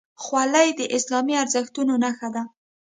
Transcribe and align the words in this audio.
خولۍ 0.23 0.69
د 0.79 0.81
اسلامي 0.97 1.33
ارزښتونو 1.43 1.93
نښه 2.03 2.29
ده. 2.35 2.43